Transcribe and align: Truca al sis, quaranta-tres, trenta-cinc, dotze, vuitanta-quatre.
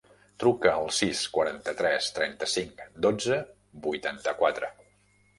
Truca 0.43 0.69
al 0.75 0.87
sis, 0.99 1.19
quaranta-tres, 1.35 2.07
trenta-cinc, 2.15 2.81
dotze, 3.07 3.37
vuitanta-quatre. 3.83 4.71